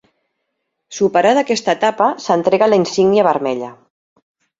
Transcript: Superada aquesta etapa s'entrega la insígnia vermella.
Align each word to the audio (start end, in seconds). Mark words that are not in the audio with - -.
Superada 0.99 1.43
aquesta 1.45 1.75
etapa 1.77 2.07
s'entrega 2.23 2.71
la 2.71 2.79
insígnia 2.81 3.27
vermella. 3.29 3.71